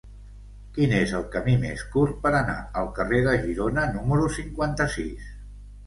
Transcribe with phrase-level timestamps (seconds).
[0.77, 5.35] Quin és el camí més curt per anar al carrer de Girona número cinquanta-sis?